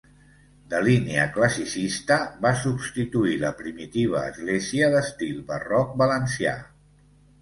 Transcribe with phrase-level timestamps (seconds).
[0.69, 6.57] De línia classicista, va substituir la primitiva església, d'estil barroc valencià.